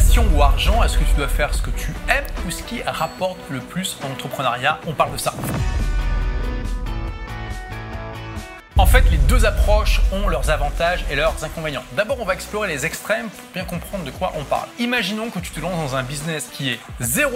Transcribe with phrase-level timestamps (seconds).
[0.00, 2.82] Passion ou argent, est-ce que tu dois faire ce que tu aimes ou ce qui
[2.82, 4.80] rapporte le plus en entrepreneuriat?
[4.86, 5.34] On parle de ça.
[8.80, 11.82] En fait, les deux approches ont leurs avantages et leurs inconvénients.
[11.92, 14.68] D'abord, on va explorer les extrêmes pour bien comprendre de quoi on parle.
[14.78, 17.28] Imaginons que tu te lances dans un business qui est 0%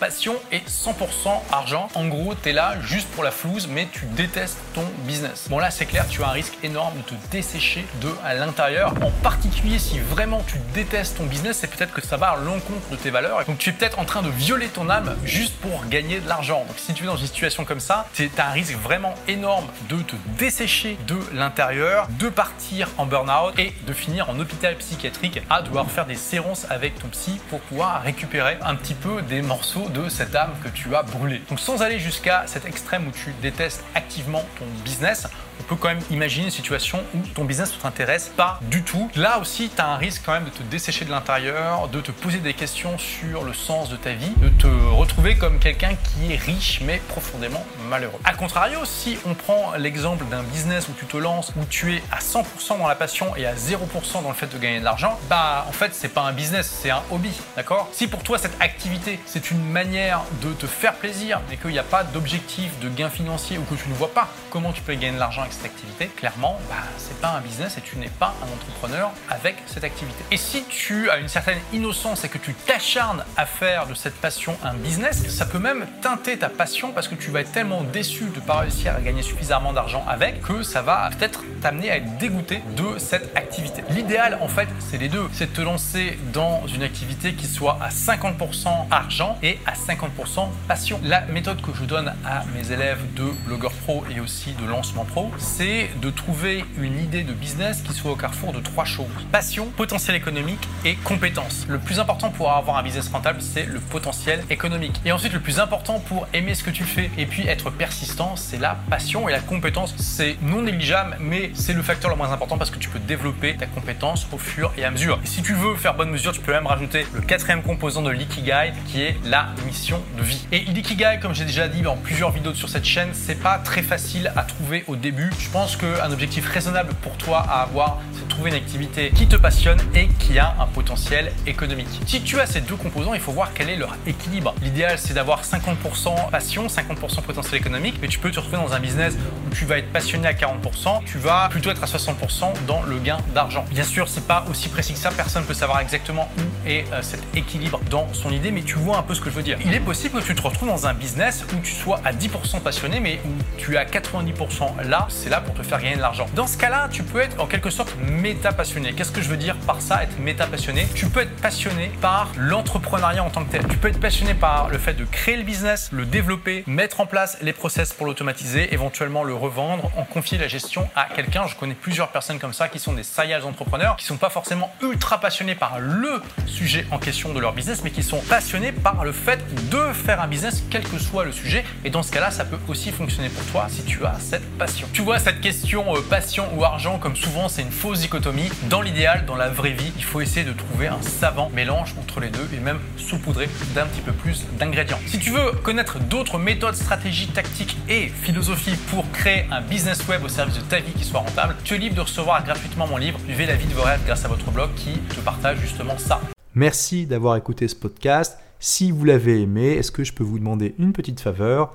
[0.00, 1.88] passion et 100% argent.
[1.94, 5.48] En gros, tu es là juste pour la flouze, mais tu détestes ton business.
[5.50, 8.94] Bon là, c'est clair, tu as un risque énorme de te dessécher de à l'intérieur.
[9.02, 12.88] En particulier, si vraiment tu détestes ton business, c'est peut-être que ça va à l'encontre
[12.90, 13.44] de tes valeurs.
[13.44, 16.64] Donc tu es peut-être en train de violer ton âme juste pour gagner de l'argent.
[16.66, 19.66] Donc si tu es dans une situation comme ça, tu as un risque vraiment énorme
[19.90, 25.42] de te dessécher de l'intérieur, de partir en burn-out et de finir en hôpital psychiatrique
[25.50, 29.42] à devoir faire des séances avec ton psy pour pouvoir récupérer un petit peu des
[29.42, 31.42] morceaux de cette âme que tu as brûlée.
[31.48, 35.26] Donc sans aller jusqu'à cet extrême où tu détestes activement ton business,
[35.60, 39.10] on peut quand même imaginer une situation où ton business ne t'intéresse pas du tout.
[39.14, 42.10] Là aussi, tu as un risque quand même de te dessécher de l'intérieur, de te
[42.10, 46.32] poser des questions sur le sens de ta vie, de te retrouver comme quelqu'un qui
[46.32, 48.18] est riche mais profondément malheureux.
[48.24, 52.02] A contrario, si on prend l'exemple d'un business où tu te lances, où tu es
[52.10, 55.18] à 100% dans la passion et à 0% dans le fait de gagner de l'argent,
[55.28, 57.88] bah en fait, c'est pas un business, c'est un hobby, d'accord?
[57.92, 61.78] Si pour toi cette activité, c'est une manière de te faire plaisir et qu'il n'y
[61.78, 64.94] a pas d'objectif de gain financier ou que tu ne vois pas comment tu peux
[64.94, 68.34] gagner de l'argent cette activité, clairement, bah, c'est pas un business et tu n'es pas
[68.42, 70.24] un entrepreneur avec cette activité.
[70.30, 74.14] Et si tu as une certaine innocence et que tu t'acharnes à faire de cette
[74.14, 77.82] passion un business, ça peut même teinter ta passion parce que tu vas être tellement
[77.82, 81.90] déçu de ne pas réussir à gagner suffisamment d'argent avec que ça va peut-être t'amener
[81.90, 83.82] à être dégoûté de cette activité.
[83.90, 85.28] L'idéal, en fait, c'est les deux.
[85.32, 90.48] C'est de te lancer dans une activité qui soit à 50% argent et à 50%
[90.68, 91.00] passion.
[91.04, 95.04] La méthode que je donne à mes élèves de blogueur pro et aussi de lancement
[95.04, 99.06] pro, c'est de trouver une idée de business qui soit au carrefour de trois choses.
[99.32, 101.66] Passion, potentiel économique et compétence.
[101.68, 105.00] Le plus important pour avoir un business rentable, c'est le potentiel économique.
[105.04, 108.36] Et ensuite, le plus important pour aimer ce que tu fais et puis être persistant,
[108.36, 109.94] c'est la passion et la compétence.
[109.96, 113.56] C'est non négligeable, mais c'est le facteur le moins important parce que tu peux développer
[113.56, 115.18] ta compétence au fur et à mesure.
[115.24, 118.10] Et si tu veux faire bonne mesure, tu peux même rajouter le quatrième composant de
[118.10, 120.46] l'ikigai qui est la mission de vie.
[120.52, 123.82] Et l'ikigai, comme j'ai déjà dit dans plusieurs vidéos sur cette chaîne, c'est pas très
[123.82, 128.24] facile à trouver au début je pense qu'un objectif raisonnable pour toi à avoir, c'est
[128.24, 131.88] de trouver une activité qui te passionne et qui a un potentiel économique.
[132.06, 134.54] Si tu as ces deux composants, il faut voir quel est leur équilibre.
[134.62, 138.80] L'idéal, c'est d'avoir 50% passion, 50% potentiel économique, mais tu peux te retrouver dans un
[138.80, 139.14] business
[139.46, 142.98] où tu vas être passionné à 40%, tu vas plutôt être à 60% dans le
[142.98, 143.64] gain d'argent.
[143.70, 146.84] Bien sûr, c'est pas aussi précis que ça, personne ne peut savoir exactement où est
[146.92, 149.42] euh, cet équilibre dans son idée, mais tu vois un peu ce que je veux
[149.42, 149.58] dire.
[149.64, 152.60] Il est possible que tu te retrouves dans un business où tu sois à 10%
[152.60, 156.00] passionné, mais où tu es à 90% là, c'est là pour te faire gagner de
[156.00, 156.26] l'argent.
[156.34, 158.92] Dans ce cas-là, tu peux être en quelque sorte méta passionné.
[158.92, 162.28] Qu'est-ce que je veux dire par ça, être méta passionné Tu peux être passionné par
[162.36, 163.66] l'entrepreneuriat en tant que tel.
[163.68, 167.06] Tu peux être passionné par le fait de créer le business, le développer, mettre en
[167.06, 171.46] place les process pour l'automatiser, éventuellement le revendre, en confier la gestion à quelqu'un.
[171.46, 174.72] Je connais plusieurs personnes comme ça qui sont des serial entrepreneurs, qui sont pas forcément
[174.82, 179.04] ultra passionnés par le sujet en question de leur business, mais qui sont passionnés par
[179.04, 179.40] le fait
[179.70, 181.64] de faire un business, quel que soit le sujet.
[181.84, 184.88] Et dans ce cas-là, ça peut aussi fonctionner pour toi si tu as cette passion.
[185.00, 188.50] Vois, cette question euh, passion ou argent, comme souvent, c'est une fausse dichotomie.
[188.68, 192.20] Dans l'idéal, dans la vraie vie, il faut essayer de trouver un savant mélange entre
[192.20, 194.98] les deux et même saupoudrer d'un petit peu plus d'ingrédients.
[195.06, 200.24] Si tu veux connaître d'autres méthodes, stratégies, tactiques et philosophies pour créer un business web
[200.24, 202.96] au service de ta vie qui soit rentable, tu es libre de recevoir gratuitement mon
[202.96, 205.96] livre Vivez la vie de vos rêves grâce à votre blog qui te partage justement
[205.98, 206.20] ça.
[206.54, 208.38] Merci d'avoir écouté ce podcast.
[208.58, 211.74] Si vous l'avez aimé, est-ce que je peux vous demander une petite faveur?